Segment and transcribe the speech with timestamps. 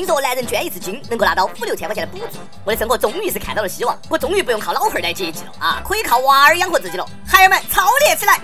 [0.00, 7.06] 听说男人捐一次精能够拿到五六千块钱的补助，我的生活终于是看到了希望，我终于不用靠老汉儿来接济了啊，可以靠娃儿养活自己了。
[7.26, 8.40] 孩儿们，操练起来！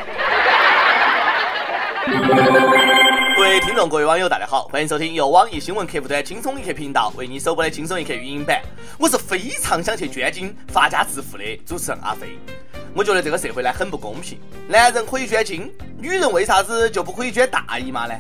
[3.36, 8.60] 各位听众，各位网友，大家好，欢迎收听由网易新闻客户端轻松一刻频道为你首播的轻松一刻语音版。
[8.98, 12.38] 我是非常想去捐精发家致富的主持人阿飞。
[12.94, 14.38] 我觉得这个社会呢很不公平，
[14.68, 18.14] 男人可以捐精，女人为啥子就不可以捐大姨妈呢？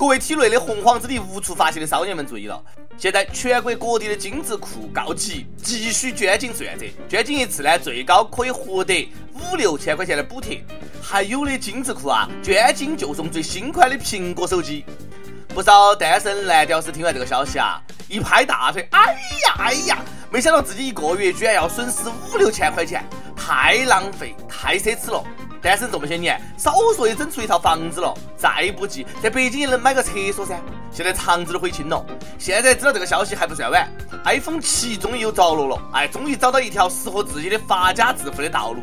[0.00, 2.58] 各位体内的洪荒之力无处发泄的少年们注意了！
[2.96, 6.86] 现在全国各地的精子库告急，急需捐精志愿者。
[7.06, 10.64] 捐精一次呢，最高可以获得五六千块钱的补贴。
[11.02, 14.86] 还有的精子库啊，捐精就送最新款的苹果手机。
[15.50, 19.98] 不少单身男屌丝听完这个消息啊，一拍大腿，哎呀哎呀！
[20.30, 23.04] 没想到自己一个月居然要损失五六千块钱，
[23.36, 25.22] 太浪费，太奢侈了。
[25.62, 30.58] 单身这么些年，少说也整出一套房子了，再不济在北京也能买个厕所噻。
[30.90, 32.04] 现在肠子都悔青了。
[32.38, 33.86] 现在知道这个消息还不算晚
[34.24, 38.80] ，iPhone 七终于有着落了，哎，终于找到一条适合自己的发家致富的道路。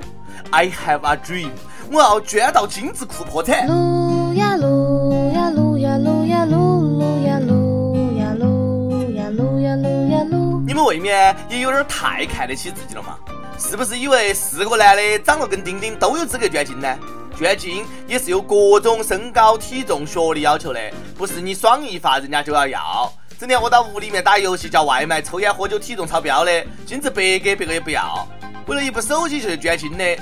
[0.52, 1.50] I have a dream，
[1.92, 3.68] 我要捐到精子库破产。
[3.68, 10.64] 撸呀撸呀撸呀撸呀撸撸呀撸呀撸呀撸呀撸呀撸。
[10.66, 13.18] 你们未免也有点太看得起自己了吗？
[13.58, 16.98] 是不是以为四个男的长得跟丁丁都有资格捐精呢？
[17.38, 20.80] 捐精也是有各种身高、体重、学历要求的，
[21.18, 23.12] 不是你爽一发人家就要要。
[23.40, 28.28] 整天窝到屋里面打游戏、叫外卖、抽烟喝酒、体重超标的，精子白给别个也不要。
[28.68, 30.18] 为了一部手机就去捐精的，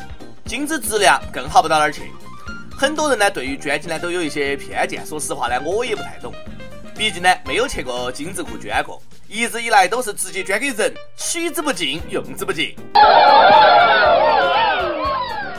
[0.45, 2.11] 精子质量更好不到哪儿去。
[2.77, 6.33] 很多人呢对于捐精呢都有一些偏见，说实话呢我也不太懂，
[6.95, 9.01] 毕竟呢没有去过精子库捐过。
[9.35, 12.73] 一直以来都是直接捐给人，取之不尽，用之不尽。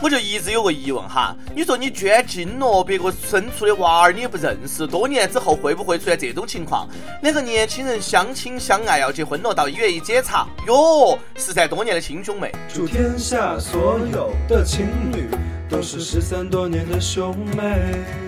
[0.00, 6.88] 我就一直有个疑问哈，你说你捐精了，别个生出的娃儿你也不认识，多年之后会不会出现这种情况？
[7.20, 12.50] 两个年轻人相亲相爱要结婚了，到医院一检查，哟，失散多年的亲兄妹。
[12.72, 15.28] 祝天下所有的情侣
[15.68, 18.25] 都是失散多年的兄妹。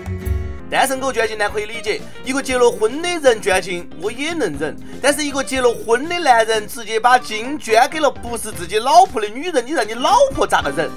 [0.69, 10.89] 单身狗捐精呢可以理解，一个结了婚的人捐精我也能忍，但是一个结了婚的男人直接把精捐给了不是自己老婆的女人，你让你老婆咋个忍？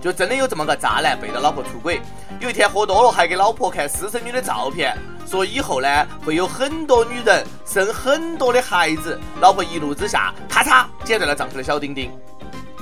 [0.00, 2.00] 就真的有这么个渣男背着老婆出轨，
[2.38, 12.12] 有一天喝多了还给老婆看私生女的照片，说以后呢会有很多女人生很多的孩子，老婆一怒之下咔嚓剪断了丈夫的小丁丁，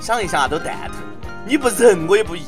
[0.00, 0.96] 想一想啊都蛋疼，
[1.46, 2.42] 你不忍我也不义。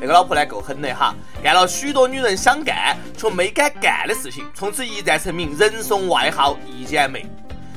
[0.00, 7.26] 那个老婆呢够狠的哈，干了许多女人想干却没敢干的事情，从此一战成名，人送外号“一剪梅”。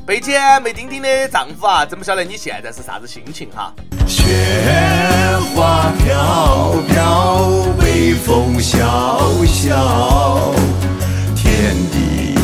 [0.05, 3.73] 被剪梅丁丁的丈夫啊，真不晓得你现在是啥子心情哈。
[4.07, 4.23] 雪
[5.55, 7.47] 花飘飘，
[7.79, 10.51] 北风萧萧，
[11.35, 12.35] 天地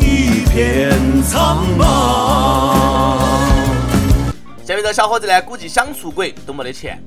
[0.00, 1.84] 一片苍茫。
[4.64, 7.02] 下面这小伙子呢，估计想出轨都没得钱。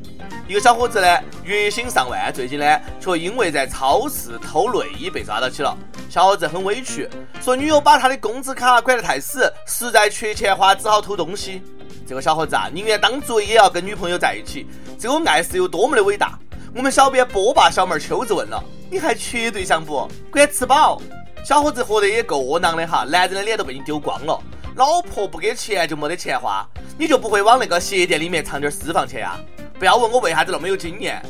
[0.48, 5.78] 一个小伙子呢，月薪上万，最近呢，却因为在超市偷内衣被抓到起了。
[6.10, 7.10] 小伙子很委屈，
[7.42, 11.62] 说女友把他的工资卡管得太死，实在缺钱花，只好偷东西。
[12.08, 14.66] 这个小伙子啊，宁愿当贼也要跟女朋友在一起，
[14.98, 16.40] 这个爱是有多么的伟大。
[16.74, 20.08] 我们小编波霸小妹秋子问了，你还缺对象不？
[20.32, 21.02] 管吃饱。
[21.44, 24.42] 小伙子活得也够窝囊的哈，男人的脸都被你丢光了，
[24.78, 26.66] 老婆不给钱就没得钱花，
[26.98, 29.38] 你就不会往那个鞋店里面藏点私房钱呀？
[29.80, 31.22] 不要问我为啥子那么有经验，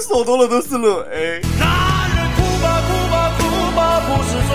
[0.00, 1.40] 说多了都是泪。
[1.58, 3.42] 男人哭吧哭吧哭
[3.76, 4.50] 吧不是罪，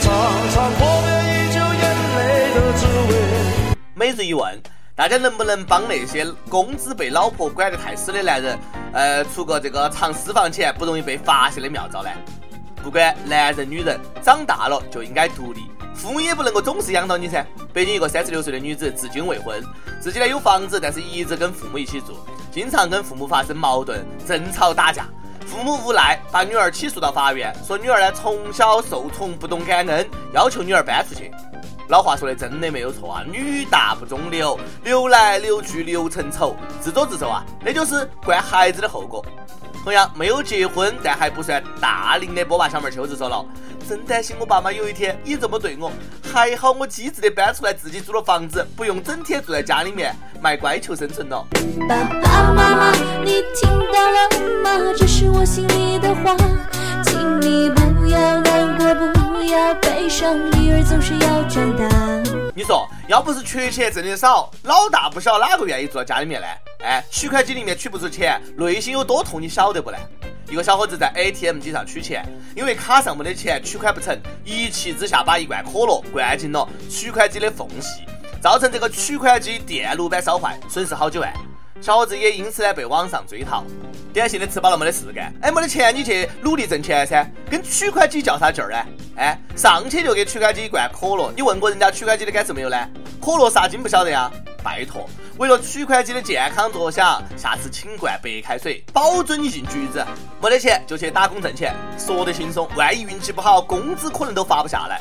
[0.00, 0.10] 尝
[0.50, 1.82] 尝已久眼
[2.16, 2.20] 泪
[2.52, 3.76] 的滋味。
[3.94, 4.60] 每日一问，
[4.96, 8.58] 大家能不能帮那些工资被老婆管得太死的男人，
[8.92, 12.10] 呃，出个这个藏私房钱不容易被发现的妙招呢？
[12.82, 15.70] 不管男人女人，长大了就应该独立。
[15.94, 17.46] 父母也不能够总是养到你噻。
[17.72, 19.62] 北京一个三十六岁的女子至今未婚，
[20.00, 22.16] 自己呢有房子，但是一直跟父母一起住，
[22.50, 25.06] 经常跟父母发生矛盾、争吵、打架。
[25.46, 31.30] 父母无奈，把女儿起诉到法院，说女儿呢从小受宠不懂感恩，要求女儿搬出去。
[31.88, 39.22] 老话说的真的没有错啊，女大不中留，留来留去留成丑，自作自受啊，那就是惯孩子的后果。
[39.82, 43.44] 同样没有结婚但还不算大龄的波霸小妹秋子说了。
[43.88, 45.90] 真担心我爸妈有一天也这么对我，
[46.32, 51.44] 还好我机智的搬出来自己租了房子，不用整天住在家里面卖乖求生存了。
[51.88, 52.92] 爸爸妈妈，
[53.24, 54.94] 你听到了吗？
[54.96, 56.36] 这是我心里的话，
[57.04, 62.41] 请你不要难过，不要悲伤，女儿总是要长大。
[62.54, 66.46] 你说，要不是缺钱挣的少，老大不小哪个愿意住在家里面呢？
[66.84, 69.96] 哎，取款机里面取不出钱，内心有多痛，你晓得不呢？
[70.50, 78.02] 一个小伙子在 ATM 机上取钱，因为卡上没得钱，取款不成，一气之下把一罐可乐灌进了取款机的缝隙，
[78.42, 81.32] 造成这个取款机电路板烧坏，损失好几万。
[81.80, 83.64] 小伙子也因此呢被网上追讨。
[84.12, 88.76] 典型的吃饱了没得事干，哎，没得钱你去努力挣钱噻，跟取款机较啥劲儿呢？
[89.16, 92.76] 哎，上去就给取款机灌可乐，你问过人家取款机的感受没有呢？
[93.20, 94.30] 可乐啥精不晓得呀？
[94.62, 95.08] 拜托，
[95.38, 100.04] 为了取款机的健康着想，下次请灌白开水，保准你进局子。
[100.40, 105.00] 没得钱就去打工挣钱，说得轻松，万一运气不好，工资可能都发不下来。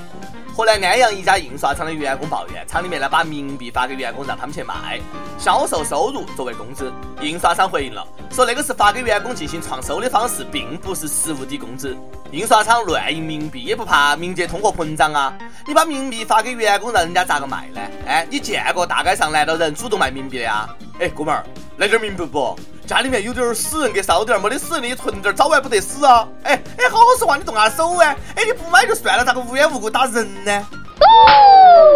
[0.54, 5.00] 河南安阳一家印刷厂的员工抱怨，厂里面呢把冥币发给员工让他们去卖，
[5.40, 6.92] 销售收入作为工资。
[7.22, 11.96] 印刷厂回应了，说那个是发给员工进行创收的方式，并不是实物的工资。
[12.32, 15.34] 印刷厂乱印冥币也不怕冥界通货膨胀啊？
[15.66, 17.82] 你把冥币发给员工，让人家咋个卖呢？
[18.06, 20.68] 哎，你见过大街上难道人主动卖冥币的呀？
[21.00, 21.46] 哎，哥们儿，
[21.78, 22.60] 来点冥币不？
[22.92, 26.28] 家里面有点死人，给烧点；没得死人，你存点，早晚不得死啊！
[26.44, 28.18] 哎哎，好好说话，你动下手哎！
[28.36, 30.68] 哎，你不买就算了，咋个无缘无故打人呢？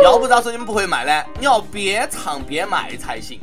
[0.06, 1.24] 要不咋说你们不会卖呢？
[1.38, 3.38] 你要边唱边卖才行。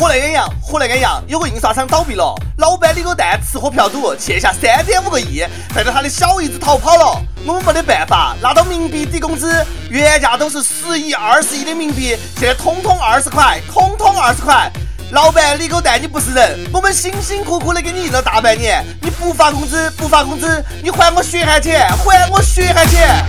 [0.00, 5.44] 河南安阳，河南安阳有个印刷厂倒闭了，老板李狗蛋吃喝嫖赌，欠下三点五个亿，
[5.74, 7.22] 带着他的小姨子逃跑了。
[7.46, 14.72] 我们没得办法，拿到冥币抵工资，原价都是十亿、二十亿的冥币，现在通通二十块，通通二十块。
[15.10, 16.58] 老板李狗蛋，你不是人！
[16.72, 23.22] 我们辛辛苦苦的给你印了大半年，你不发工资，不发工资，你还我血汗钱，还我血汗钱！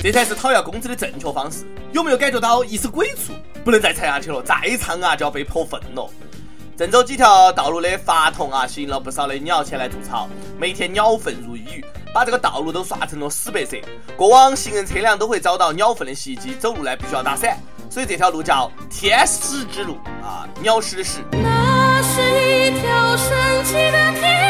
[0.00, 1.64] 这才是讨要工资的正确方式。
[1.92, 3.32] 有没有感觉到一丝鬼畜？
[3.64, 6.08] 不能再唱下去了，再唱啊就要被泼粪了。
[6.76, 11.84] 郑州几条道路的法桐啊，吸引了不少的鸟前来筑巢，每天鸟粪如雨，
[12.14, 13.76] 把这个道路都刷成了死白色。
[14.16, 17.58] 过往行人车辆都会遭到鸟粪的袭击，走路呢必须要打伞，
[17.90, 21.18] 所以这条路叫天使之路啊，鸟屎的屎。
[21.32, 24.47] 那是一条神奇的天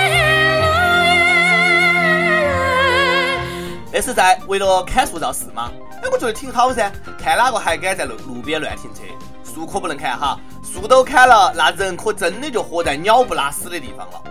[3.98, 5.72] 这是在为了砍树造势吗？
[6.04, 6.88] 哎，我觉得挺好噻，
[7.20, 9.00] 看哪个还敢在路路边乱停车？
[9.42, 14.22] 树可不能砍哈，树都砍了，那人可真的就活在鸟不拉屎的地方了。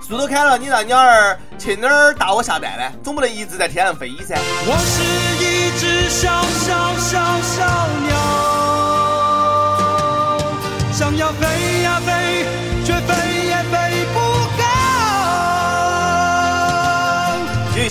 [0.00, 2.90] 树都砍了，你让鸟儿去哪儿打窝下蛋呢？
[3.04, 4.38] 总不能一直在天上飞噻。
[4.38, 5.02] 我是
[5.44, 7.60] 一只小小小小
[8.06, 8.16] 鸟，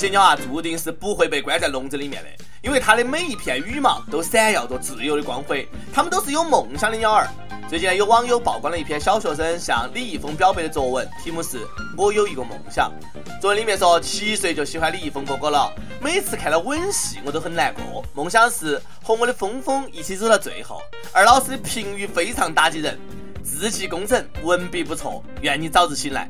[0.09, 2.29] 鸟啊，注定是不会被关在笼子里面的。
[2.61, 7.27] 因为它的每一片羽毛都闪耀着自由的光辉，它们都是有梦想的鸟儿。
[7.69, 11.59] 最近有网友曝光了一篇小学生向李易峰表白的作文，题目是
[11.95, 12.91] 我有一个梦想。
[13.39, 15.71] 作文里面说，七岁就喜欢李易峰哥哥了，
[16.01, 18.03] 每次看到吻戏我都很难过。
[18.13, 20.81] 梦想是和我的峰峰一起走到最后。
[21.13, 22.99] 而老师的评语非常打击人：
[23.43, 26.29] 字迹工整，文笔不错，愿你早日醒来。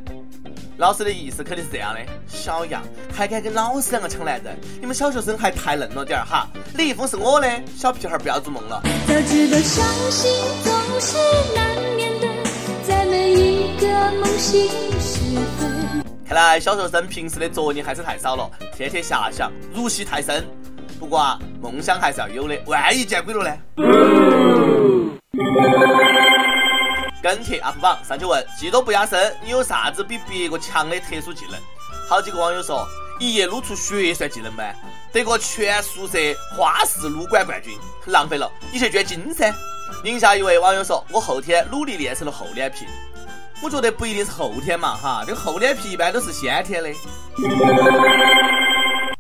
[0.80, 2.82] 老师的意思肯定是这样的：小样
[3.14, 4.58] 还敢跟老师两个抢男人？
[4.80, 6.48] 你们小学生还太嫩了点儿哈！
[6.76, 8.82] 李易峰是我的小屁孩，不要做梦了。
[9.06, 10.32] 早知道伤心
[10.64, 11.18] 总是
[11.54, 12.28] 难免的，
[12.88, 13.88] 在每一个
[14.22, 14.70] 梦醒
[15.02, 15.20] 时
[15.60, 16.02] 分。
[16.26, 20.48] 看来小学生平时的作业还是太少了，天天遐想，入戏太深。
[20.98, 23.58] 不过啊，梦想还是要有的，万一见鬼了呢？
[27.22, 31.60] 跟帖 UP 榜上去问，技多不压身，你有啥子比别个强的特殊技能？
[32.08, 32.88] 好几个网友说，
[33.20, 34.76] 一夜撸出血算技能呗？
[35.12, 36.18] 得个全宿舍
[36.56, 39.54] 花式撸管冠军，浪费了，你去捐精噻。
[40.04, 42.86] 宁夏一位网友说，我后天努力练成了厚脸皮。
[43.62, 46.90] 我觉得不一定是后天嘛，哈，这个厚脸皮一般都是先天的。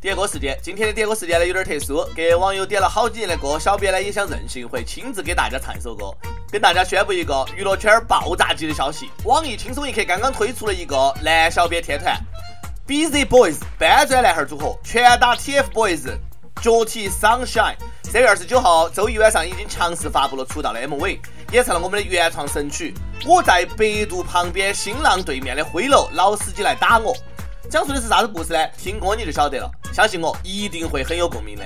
[0.01, 6.09] 点歌时间，今天的点歌时间呢有点特殊，给网友点了好几年的歌，小编呢也想任性一回，亲自给大家唱一首歌。
[6.49, 12.17] 跟大家宣布一个娱乐圈爆炸级的消息：网易轻松一刻刚刚推出了一个男小编天团
[12.87, 16.17] ，BZ Boys 搬砖男孩组合，拳打 TFBOYS，
[16.61, 17.75] 脚踢 Sunshine。
[18.03, 21.19] 三月二十九号周一晚上已经强势发布了出道的 MV，
[21.51, 22.93] 演唱了我们的原创神曲
[23.29, 27.13] 《我在百度旁边新浪对面的灰楼，老司机来打我》。
[27.69, 28.67] 讲述的是啥子故事呢？
[28.79, 31.63] 听歌你就晓得了，相信我一定会很有共鸣的。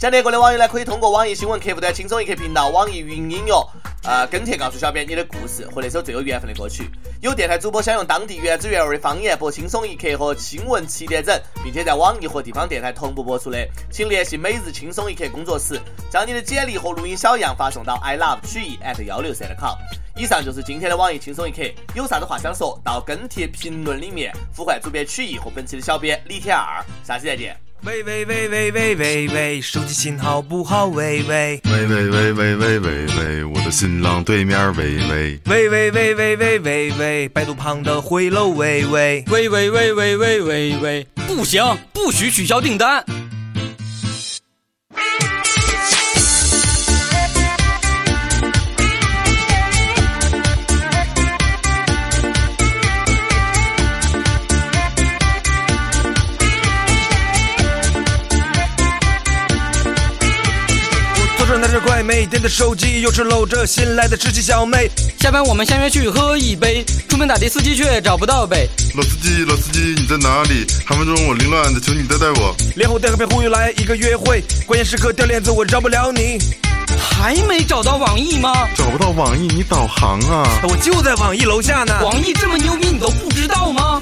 [0.00, 3.70] 想听歌的网友呢，可以通过网易新闻客户端“轻松一刻”频道、网易云音乐，
[4.02, 6.90] 呃，跟帖告诉小编你的故事和那首最有缘分的歌曲。
[7.20, 19.76] 有电台主播想用当地原汁原味的方言播《轻松一刻》和新闻七点整，并且在网易和地方电台同步播出的，请联系每日轻松一刻工作室，将你的简历和录音小样发送到 i love 曲艺 at 幺六三 com。
[20.20, 21.62] 以上就是今天的网易轻松一刻，
[21.94, 27.56] 有啥子话想说，到跟帖评论里面呼唤主编曲艺和本期的小编李天二，下期再见。
[27.84, 30.88] 喂喂喂喂喂喂喂，手机信号不好。
[30.88, 43.02] 喂喂喂喂喂喂喂喂喂，我的新郎对面喂喂喂喂喂喂喂喂喂，百度旁的回楼喂喂喂喂喂喂喂喂，不行，不许取消订单。
[62.10, 64.90] 手拿着快没电的手机，又是搂着新来的知己小妹。
[65.20, 68.68] 下班我们相约去喝一杯，出门打的司机却找不到北。
[68.96, 70.66] 老司机，老司机，你在哪里？
[70.84, 72.54] 寒风中我凌乱的，求你带带我。
[72.74, 76.38] 脸红带个被忽悠来一个约会，关键时刻掉链子，我饶不了你。
[76.98, 78.52] 还没找到网易吗？
[78.76, 80.60] 找不到网易，你导航啊！
[80.64, 81.96] 我就在网易楼下呢。
[82.02, 84.00] 网易这么牛逼，你都不知道吗？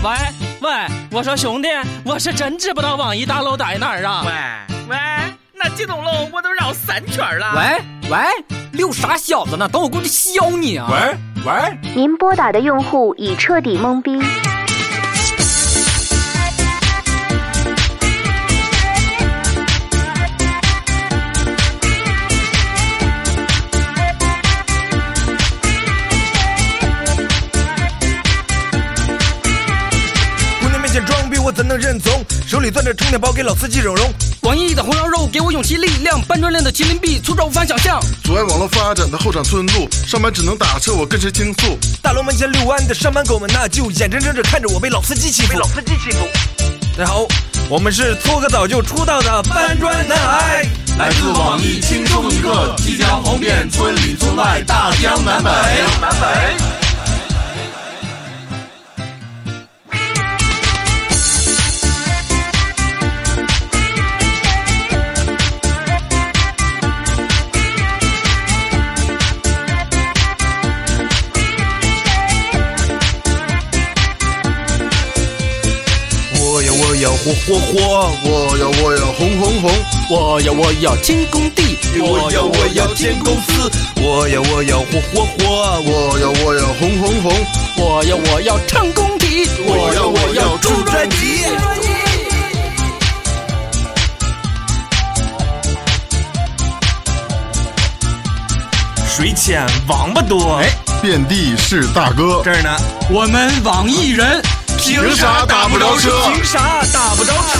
[0.00, 0.10] 喂
[0.60, 0.70] 喂，
[1.10, 1.68] 我说兄弟，
[2.04, 4.22] 我是真知不道网易大楼在哪儿啊！
[4.24, 4.32] 喂
[4.90, 4.96] 喂，
[5.52, 7.52] 那几栋楼我都绕三圈了。
[7.56, 8.18] 喂喂，
[8.72, 9.68] 溜啥小子呢？
[9.68, 10.86] 等我过去削你啊！
[10.88, 14.20] 喂喂，您拨打的用户已彻底懵逼。
[31.68, 32.24] 能认怂？
[32.46, 34.10] 手里攥着充电宝，给老司机整容。
[34.40, 38.00] 网易的红烧肉给我勇气力量，搬砖练的麒麟臂粗壮无法想象。
[38.24, 41.78] 阻碍网络发展的后场村路，上班只能打车，我跟谁倾诉？
[42.00, 45.52] 大楼门前遛弯的上班狗们那，就眼睁睁着看着我被老司机欺负。
[45.52, 46.26] 被老司机欺负。
[46.96, 47.26] 大家好，
[47.68, 50.66] 我们是搓个澡就出道的搬砖男孩。
[50.98, 55.50] 来自网易轻松一刻，即将红遍村里村外大江南北。
[77.48, 79.70] 火火火，我要我要红红红，
[80.10, 83.70] 我要我要进工地，我要我要建公司，
[84.02, 87.32] 我要我要火火火，我要我要红红红，
[87.78, 91.46] 我要我要唱工体，我要我要出专辑。
[99.08, 100.56] 水浅王八多。
[100.56, 100.68] 哎，
[101.00, 102.42] 遍地是大哥。
[102.44, 102.76] 这儿呢，
[103.10, 104.40] 我们网易人
[104.90, 106.10] 凭啥打不着车？
[106.32, 107.58] 凭啥打不着车？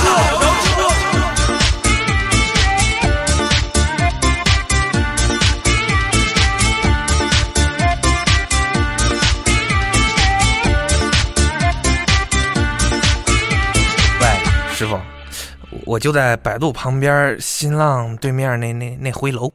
[14.20, 14.98] 喂，师傅，
[15.84, 19.52] 我就在百度旁边，新浪对面那那那回楼。